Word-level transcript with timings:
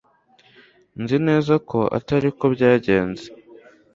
Nzi 1.01 1.17
neza 1.27 1.53
ko 1.69 1.79
atari 1.97 2.29
ko 2.37 2.45
byagenze 2.53 3.25